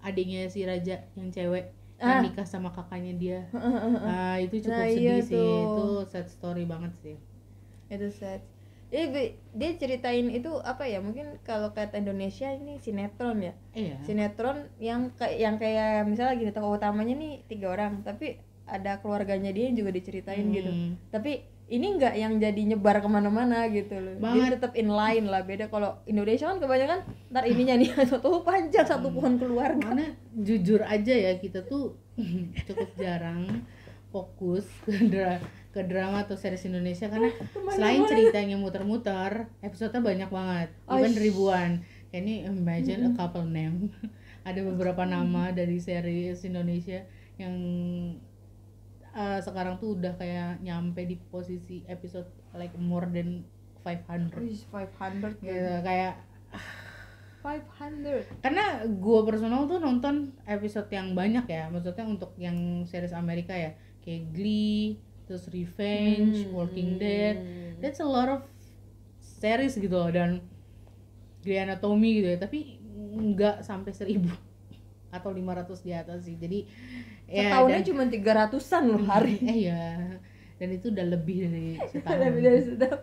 adiknya 0.00 0.46
si 0.46 0.62
raja 0.62 1.02
yang 1.12 1.28
cewek 1.28 1.74
Ah. 1.98 2.22
yang 2.22 2.30
nikah 2.30 2.46
sama 2.46 2.70
kakaknya 2.70 3.12
dia. 3.12 3.38
Ah 4.06 4.38
itu 4.38 4.62
cukup 4.62 4.70
Nah, 4.72 4.86
sedih 4.86 5.02
iya 5.02 5.16
sih, 5.20 5.34
tuh. 5.34 5.58
itu 5.58 5.84
sad 6.08 6.26
story 6.28 6.62
banget 6.64 6.94
sih. 6.96 7.16
itu 7.88 8.06
sad 8.12 8.38
be- 8.88 9.32
dia 9.50 9.70
ceritain 9.74 10.28
itu 10.28 10.52
apa 10.62 10.84
ya 10.84 11.00
mungkin 11.00 11.40
kalau 11.42 11.72
kata 11.72 11.98
Indonesia 11.98 12.48
ini 12.48 12.76
sinetron 12.76 13.40
ya 13.40 13.52
Iya. 13.72 13.96
sinetron 14.00 14.68
yang 14.78 15.08
kayak 15.12 15.36
yang 15.36 15.56
kayak 15.56 16.04
misalnya 16.04 16.36
gini 16.36 16.52
tokoh 16.52 16.76
utamanya 16.76 17.12
nih 17.12 17.42
tiga 17.44 17.68
orang 17.70 18.00
tapi 18.02 18.36
ada 18.64 18.96
keluarganya 18.98 19.50
dia 19.50 19.66
yang 19.66 19.76
juga 19.76 19.90
diceritain 19.90 20.46
gitu 20.48 20.68
Hmm. 20.68 21.00
tapi 21.08 21.48
ini 21.68 22.00
nggak 22.00 22.14
yang 22.16 22.40
jadi 22.40 22.60
nyebar 22.64 23.04
ke 23.04 23.08
mana-mana 23.08 23.68
gitu 23.68 23.92
loh. 23.92 24.16
Dia 24.16 24.24
Banget. 24.24 24.48
tetap 24.56 24.72
in 24.72 24.88
line 24.88 25.26
lah 25.28 25.44
beda 25.44 25.68
kalau 25.68 26.00
Indonesia 26.08 26.48
kan 26.48 26.56
kebanyakan 26.56 27.00
ntar 27.28 27.44
ininya 27.44 27.76
nih 27.76 27.92
satu 28.10 28.40
panjang 28.40 28.88
satu 28.88 29.12
pohon 29.12 29.36
keluarga. 29.36 29.92
Karena 29.92 30.08
jujur 30.32 30.80
aja 30.80 31.12
ya 31.12 31.36
kita 31.36 31.68
tuh 31.68 31.92
cukup 32.66 32.88
jarang 32.96 33.68
fokus 34.08 34.64
ke 34.88 34.96
dra- 35.12 35.44
ke 35.68 35.84
drama 35.84 36.24
atau 36.24 36.40
series 36.40 36.64
Indonesia. 36.64 37.12
Karena 37.12 37.28
selain 37.76 38.00
ceritanya 38.08 38.56
muter-muter, 38.56 39.52
episodenya 39.60 40.00
banyak 40.00 40.30
banget, 40.32 40.68
Oh, 40.88 40.96
even 40.96 41.12
ribuan. 41.14 41.70
Kayak 42.08 42.24
ini 42.24 42.34
imagine 42.48 43.04
a 43.04 43.12
couple 43.12 43.44
name. 43.44 43.92
Ada 44.48 44.64
beberapa 44.64 45.04
nama 45.04 45.52
dari 45.52 45.76
series 45.76 46.40
Indonesia 46.48 47.04
yang 47.36 47.52
uh, 49.18 49.42
sekarang 49.42 49.74
tuh 49.76 49.98
udah 49.98 50.14
kayak 50.14 50.62
nyampe 50.62 51.02
di 51.02 51.18
posisi 51.18 51.82
episode 51.84 52.30
like 52.54 52.72
more 52.78 53.04
than 53.04 53.42
500 53.82 54.38
Wih, 54.38 54.62
500 54.70 55.42
gitu 55.42 55.50
gitu. 55.50 55.74
kayak 55.82 56.14
500 57.38 58.42
karena 58.42 58.64
gue 58.84 59.20
personal 59.22 59.64
tuh 59.64 59.78
nonton 59.78 60.34
episode 60.44 60.90
yang 60.90 61.14
banyak 61.14 61.46
ya 61.46 61.70
maksudnya 61.70 62.04
untuk 62.04 62.34
yang 62.36 62.56
series 62.84 63.14
Amerika 63.14 63.54
ya. 63.54 63.72
Kayak 64.02 64.32
Glee 64.32 64.98
terus 65.24 65.46
Revenge 65.46 66.48
Hmm. 66.48 66.52
Walking 66.52 66.96
Dead. 66.96 67.36
That's 67.78 68.00
a 68.00 68.08
lot 68.08 68.26
of 68.26 68.42
series 69.20 69.76
gitu 69.76 69.92
loh 69.92 70.10
dan 70.10 70.42
Grey 71.40 71.60
Anatomy 71.60 72.18
gitu 72.18 72.28
ya. 72.32 72.38
Tapi 72.40 72.80
nggak 73.14 73.62
sampai 73.62 73.92
seribu 73.94 74.34
atau 75.08 75.30
500 75.30 75.80
di 75.80 75.92
atas 75.92 76.18
sih. 76.22 76.34
Jadi 76.34 76.68
ya 77.26 77.48
setahunnya 77.48 77.80
dan- 77.80 77.88
cuma 77.88 78.02
300an 78.04 78.82
loh 78.86 79.04
hari. 79.10 79.36
Eh 79.40 79.58
ya 79.66 79.84
dan 80.58 80.68
itu 80.70 80.90
udah 80.90 81.06
lebih 81.06 81.36
dari 81.44 81.66
setahun. 81.82 82.18
Lebih 82.18 82.40
dari 82.42 82.60
setahun. 82.60 83.00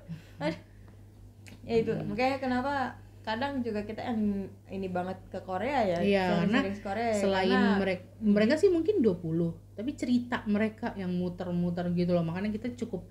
Ya 1.64 1.76
itu. 1.78 1.92
Makanya 2.04 2.38
kenapa 2.38 2.74
kadang 3.22 3.60
juga 3.60 3.82
kita 3.82 4.06
yang 4.06 4.22
ini 4.70 4.86
banget 4.86 5.18
ke 5.28 5.42
Korea 5.42 5.82
ya 5.82 5.98
Iya, 5.98 6.26
karena 6.46 6.60
series 6.62 6.78
Korea 6.80 7.10
ya, 7.10 7.18
selain 7.18 7.50
karena- 7.50 7.78
mereka 7.82 8.04
mereka 8.22 8.54
sih 8.56 8.70
mungkin 8.70 9.02
20 9.02 9.50
tapi 9.74 9.92
cerita 9.92 10.46
mereka 10.46 10.94
yang 10.94 11.10
muter-muter 11.12 11.90
gitu 11.92 12.12
loh. 12.12 12.22
Makanya 12.22 12.54
kita 12.54 12.70
cukup 12.78 13.02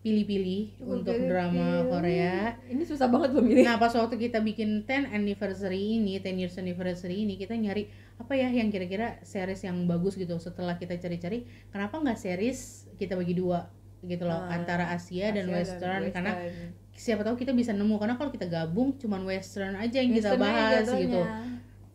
pilih-pilih 0.00 0.78
untuk 0.80 1.10
pilih-pilih. 1.10 1.26
drama 1.26 1.66
Korea. 1.84 2.54
Ini 2.64 2.78
susah 2.80 3.10
banget 3.10 3.34
loh 3.34 3.42
milih 3.42 3.66
nah 3.66 3.74
pas 3.74 3.90
waktu 3.90 4.14
kita 4.20 4.38
bikin 4.38 4.86
10 4.86 5.10
anniversary 5.10 5.98
ini 5.98 6.14
10 6.16 6.38
years 6.38 6.54
anniversary 6.56 7.26
ini 7.26 7.34
kita 7.34 7.52
nyari 7.52 7.90
apa 8.16 8.32
ya 8.32 8.48
yang 8.48 8.72
kira-kira 8.72 9.20
series 9.22 9.60
yang 9.60 9.84
bagus 9.84 10.16
gitu 10.16 10.40
setelah 10.40 10.80
kita 10.80 10.96
cari-cari 10.96 11.44
kenapa 11.68 12.00
nggak 12.00 12.16
series 12.16 12.88
kita 12.96 13.12
bagi 13.12 13.36
dua 13.36 13.68
gitu 14.00 14.24
loh 14.24 14.40
Ah, 14.40 14.56
antara 14.56 14.88
Asia, 14.88 15.34
dan 15.34 15.50
Asia 15.50 15.56
Western? 15.56 16.02
Karena 16.12 16.32
Western. 16.32 16.68
siapa 16.96 17.22
tahu 17.22 17.36
kita 17.36 17.52
bisa 17.52 17.76
nemu 17.76 17.96
karena 18.00 18.16
kalau 18.16 18.32
kita 18.32 18.48
gabung 18.48 18.96
cuman 18.96 19.20
Western 19.26 19.76
aja 19.76 20.00
yang 20.00 20.16
kita 20.16 20.32
Western 20.32 20.48
aja 20.48 20.80
bahas 20.80 20.86
gitu. 20.96 21.20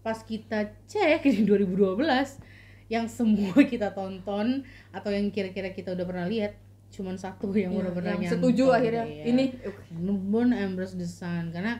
Pas 0.01 0.19
kita 0.21 0.59
cek 0.85 1.21
di 1.25 1.41
2012 1.45 1.97
yang 2.91 3.05
semua 3.07 3.55
kita 3.71 3.93
tonton 3.95 4.61
atau 4.91 5.09
yang 5.09 5.29
kira-kira 5.31 5.71
kita 5.71 5.93
udah 5.95 6.05
pernah 6.05 6.27
lihat 6.27 6.53
cuman 6.91 7.15
satu 7.15 7.49
yang 7.57 7.71
Iya, 7.73 7.81
udah 7.87 7.93
pernah 7.95 8.11
yang 8.13 8.21
nyantol 8.27 8.37
setuju 8.45 8.65
akhirnya. 8.75 9.05
Iya. 9.07 9.23
ini. 9.25 9.45
Moon 9.97 10.51
Embrace 10.53 10.93
the 10.99 11.07
Sun 11.07 11.49
karena 11.49 11.79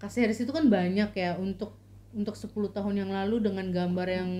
series 0.00 0.40
itu 0.40 0.48
kan 0.50 0.72
banyak 0.72 1.12
ya 1.12 1.36
untuk 1.36 1.76
untuk 2.10 2.34
10 2.34 2.50
tahun 2.70 2.94
yang 2.96 3.10
lalu 3.10 3.38
dengan 3.40 3.70
gambar 3.70 4.08
yang 4.10 4.30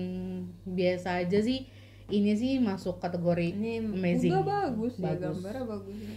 biasa 0.65 1.23
aja 1.23 1.39
sih 1.39 1.65
ini 2.11 2.35
sih 2.35 2.59
masuk 2.59 2.99
kategori 2.99 3.55
ini 3.55 3.79
amazing 3.79 4.31
enggak 4.31 4.47
bagus 4.47 4.93
ya 4.97 5.15
Bagus. 5.15 5.23
gambarnya 5.39 5.63
bagus 5.65 5.95
ya. 5.97 6.15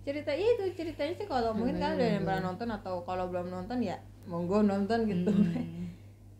cerita 0.00 0.32
iya 0.32 0.48
itu 0.56 0.64
ceritanya 0.72 1.12
sih 1.14 1.26
kalau 1.28 1.52
mungkin 1.52 1.76
kalian 1.76 2.10
yang 2.18 2.24
pernah 2.24 2.42
nonton 2.48 2.68
atau 2.72 3.04
kalau 3.04 3.28
belum 3.28 3.52
nonton 3.52 3.78
ya 3.80 4.00
monggo 4.24 4.64
nonton 4.64 5.04
gitu 5.04 5.30
Hmm. 5.30 5.89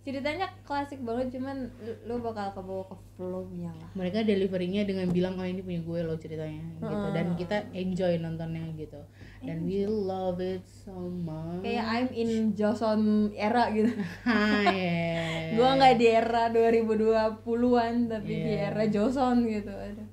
ceritanya 0.01 0.49
klasik 0.65 1.05
banget 1.05 1.37
cuman 1.37 1.69
lu, 2.03 2.17
bakal 2.19 2.57
kebawa 2.57 2.89
ke 2.89 2.97
flow-nya 3.15 3.69
lah. 3.69 3.91
Mereka 3.93 4.25
deliverynya 4.25 4.89
dengan 4.89 5.13
bilang 5.13 5.37
oh 5.37 5.45
ini 5.45 5.61
punya 5.61 5.85
gue 5.85 6.01
loh 6.03 6.17
ceritanya 6.17 6.65
gitu. 6.81 7.07
Dan 7.13 7.27
kita 7.37 7.69
enjoy 7.71 8.17
nontonnya 8.17 8.65
gitu. 8.75 8.97
Dan 9.41 9.65
we 9.65 9.85
love 9.85 10.41
it 10.41 10.65
so 10.65 10.97
much. 10.97 11.61
Kayak 11.61 11.85
I'm 11.85 12.09
in 12.13 12.31
Joseon 12.53 13.03
era 13.33 13.69
gitu. 13.71 13.93
Hai. 14.29 15.53
gua 15.53 15.77
nggak 15.77 15.95
di 15.97 16.07
era 16.07 16.43
2020-an 16.49 17.95
tapi 18.09 18.33
di 18.33 18.53
Iya. 18.57 18.73
era 18.73 18.85
Joseon 18.87 19.39
gitu 19.45 19.69
Aduh. 19.69 20.07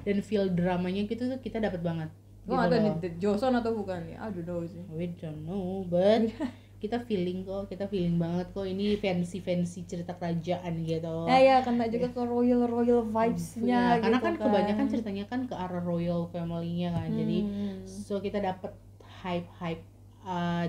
dan 0.00 0.16
feel 0.20 0.48
dramanya 0.50 1.04
gitu 1.04 1.24
tuh 1.26 1.38
kita 1.38 1.60
dapat 1.60 1.80
banget. 1.80 2.08
Gua 2.44 2.64
nggak 2.64 2.68
gitu 2.68 2.76
tahu 2.76 2.84
loh. 2.84 2.96
nih 3.00 3.12
Joseon 3.16 3.54
atau 3.56 3.72
bukan 3.72 4.00
ya 4.04 4.16
aduh 4.20 4.44
tahu 4.44 4.62
sih. 4.64 4.84
We 4.92 5.16
don't 5.16 5.44
know 5.44 5.84
but 5.86 6.28
kita 6.80 6.96
feeling 7.04 7.44
kok 7.44 7.68
kita 7.68 7.84
feeling 7.86 8.16
banget 8.16 8.48
kok 8.56 8.64
ini 8.64 8.96
fancy 8.96 9.44
fancy 9.44 9.84
cerita 9.84 10.16
kerajaan 10.16 10.80
gitu. 10.82 11.28
Ya 11.28 11.38
ya 11.38 11.56
kena 11.60 11.86
juga 11.92 12.08
ke 12.08 12.22
royal 12.24 12.64
royal 12.64 13.04
vibes-nya 13.04 13.68
Ya, 13.68 14.00
karena 14.00 14.16
gitu 14.16 14.26
kan 14.26 14.34
kebanyakan 14.40 14.86
ceritanya 14.88 15.24
kan 15.28 15.40
ke 15.44 15.52
arah 15.52 15.84
royal 15.84 16.26
family-nya 16.32 16.96
kan 16.96 17.12
jadi 17.12 17.38
Hmm. 17.44 17.84
so 17.84 18.18
kita 18.24 18.40
dapat 18.40 18.72
hype 19.20 19.48
hype 19.60 19.84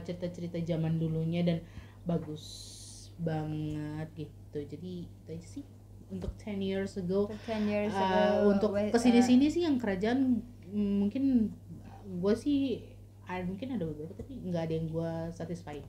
cerita 0.03 0.27
cerita 0.32 0.58
zaman 0.60 1.00
dulunya 1.00 1.44
dan 1.48 1.58
bagus 2.03 2.44
banget 3.22 4.08
gitu. 4.18 4.60
Jadi 4.68 5.08
itu 5.08 5.30
aja 5.32 5.48
sih 5.48 5.63
untuk 6.12 6.32
10 6.44 6.60
years 6.60 7.00
ago. 7.00 7.32
For 7.32 7.56
10 7.56 7.72
years 7.72 7.94
uh, 7.96 8.03
ago, 8.03 8.51
untuk 8.51 8.70
wait, 8.75 8.91
ke 8.91 9.00
sini 9.00 9.24
uh, 9.24 9.51
sih 9.51 9.62
yang 9.63 9.80
kerajaan 9.80 10.44
mungkin 10.72 11.51
gue 12.20 12.34
sih 12.36 12.91
ada 13.32 13.48
mungkin 13.48 13.80
ada 13.80 13.88
beberapa 13.88 14.12
tapi 14.12 14.44
nggak 14.44 14.63
ada 14.68 14.74
yang 14.75 14.88
gue 14.91 15.12
satisfied 15.32 15.84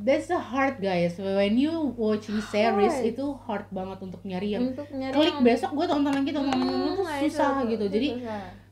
That's 0.00 0.26
the 0.26 0.40
hard 0.40 0.80
guys. 0.80 1.20
When 1.20 1.60
you 1.60 1.92
watching 1.92 2.40
series 2.40 2.88
Hard. 2.94 3.12
itu 3.12 3.24
hard 3.44 3.68
banget 3.68 4.00
untuk 4.00 4.24
nyari 4.24 4.56
yang 4.56 4.72
untuk 4.72 4.88
nyari 4.88 5.12
klik 5.12 5.28
yang- 5.30 5.44
besok 5.44 5.76
gue 5.76 5.84
tonton 5.84 6.12
lagi 6.14 6.30
tonton 6.32 6.56
lagi 6.56 6.72
Hmm, 6.72 6.88
itu 6.88 7.02
nah, 7.04 7.18
susah 7.20 7.50
itu- 7.52 7.68
gitu. 7.68 7.84
itu 7.84 7.92
Jadi 7.92 8.08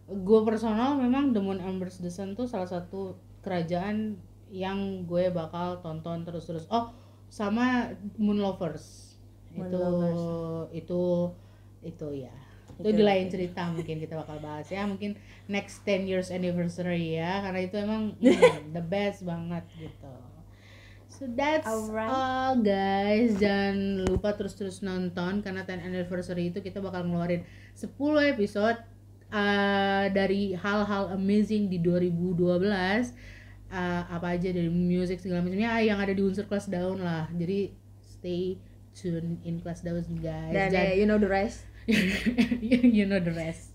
gue 0.08 0.40
personal 0.40 0.96
memang 0.96 1.36
The 1.36 1.40
Moon 1.40 1.60
Embers 1.60 2.00
The 2.00 2.08
Sun 2.08 2.32
tuh 2.32 2.48
salah 2.48 2.64
satu 2.64 3.12
kerajaan 3.40 4.16
yang 4.48 5.04
gue 5.04 5.28
bakal 5.28 5.84
tonton 5.84 6.24
terus-terus. 6.24 6.64
Oh, 6.68 6.96
sama 7.28 7.92
Moon 8.16 8.40
Lovers. 8.40 9.12
Moon 9.52 9.68
itu 9.68 9.76
Lovers. 9.76 10.24
itu 10.72 11.02
itu 11.84 12.08
ya. 12.24 12.32
Itu, 12.78 12.94
di 12.94 13.02
lain 13.02 13.26
cerita 13.26 13.66
mungkin 13.74 13.98
kita 13.98 14.14
bakal 14.14 14.38
bahas 14.38 14.70
ya. 14.70 14.86
Mungkin 14.86 15.18
next 15.50 15.82
10 15.82 16.06
years 16.06 16.30
anniversary 16.30 17.18
ya 17.18 17.42
karena 17.42 17.60
itu 17.66 17.76
emang 17.78 18.14
mm, 18.22 18.70
the 18.70 18.84
best 18.84 19.26
banget 19.26 19.66
gitu. 19.74 20.12
So 21.08 21.26
that's 21.26 21.66
Alright. 21.66 22.12
all 22.14 22.54
guys. 22.62 23.34
Jangan 23.42 24.06
lupa 24.06 24.38
terus-terus 24.38 24.86
nonton 24.86 25.42
karena 25.42 25.66
10 25.66 25.82
anniversary 25.82 26.54
itu 26.54 26.62
kita 26.62 26.78
bakal 26.78 27.02
ngeluarin 27.02 27.42
10 27.74 27.90
episode 28.38 28.78
uh, 29.34 30.06
dari 30.14 30.54
hal-hal 30.54 31.18
amazing 31.18 31.66
di 31.66 31.82
2012 31.82 32.46
uh, 33.72 34.02
apa 34.08 34.38
aja 34.38 34.48
dari 34.52 34.70
music 34.70 35.18
segala 35.18 35.44
macamnya 35.44 35.80
yang 35.82 35.98
ada 35.98 36.12
di 36.14 36.22
unsur 36.22 36.46
kelas 36.46 36.70
daun 36.70 37.02
lah. 37.02 37.26
Jadi 37.34 37.72
stay 38.04 38.60
tune 38.98 39.38
in 39.46 39.62
kelas 39.62 39.86
daun 39.86 40.02
guys. 40.18 40.50
dan 40.50 40.74
Jangan- 40.74 40.90
ya, 40.90 40.98
you 40.98 41.06
know 41.06 41.18
the 41.22 41.30
rest 41.30 41.62
you 42.98 43.08
know 43.08 43.16
the 43.16 43.32
rest. 43.32 43.72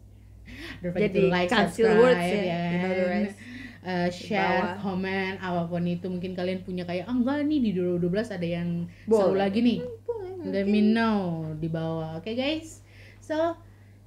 Don't 0.86 0.94
forget 0.94 1.10
Jadi, 1.10 1.18
to 1.18 1.34
like, 1.34 1.50
cancel 1.50 1.82
subscribe, 1.90 1.98
words 1.98 2.22
ya, 2.30 2.42
ya 2.46 2.62
you 2.70 2.78
know 2.78 2.94
the 2.94 3.08
rest. 3.10 3.36
Uh, 3.84 4.08
share, 4.14 4.80
komen, 4.80 5.42
apa 5.44 5.68
pun 5.68 5.84
itu 5.84 6.08
mungkin 6.08 6.38
kalian 6.38 6.64
punya 6.64 6.88
kayak 6.88 7.04
ah 7.04 7.12
enggak 7.12 7.44
nih 7.44 7.60
di 7.60 7.72
2012 7.76 8.32
ada 8.32 8.48
yang 8.48 8.70
Boleh. 9.10 9.18
seru 9.20 9.36
lagi 9.36 9.60
nih. 9.60 9.80
boleh 10.08 10.48
Let 10.48 10.68
me 10.70 10.80
know 10.80 11.52
di 11.58 11.68
bawah. 11.68 12.16
Oke 12.22 12.32
guys. 12.38 12.80
So 13.20 13.58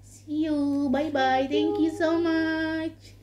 see 0.01 0.49
you. 0.49 0.89
Bye 0.89 1.13
bye. 1.13 1.45
Thank 1.51 1.77
you 1.83 1.93
so 1.93 2.17
much. 2.17 3.16